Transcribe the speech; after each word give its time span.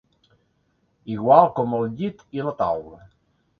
Igual 1.17 1.51
com 1.61 1.77
el 1.81 1.87
llit 2.01 2.27
i 2.41 2.49
la 2.49 2.57
taula. 2.65 3.01